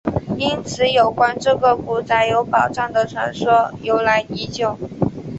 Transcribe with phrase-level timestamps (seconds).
[0.39, 4.75] 因此有关这个古宅有宝藏的传说由来已久。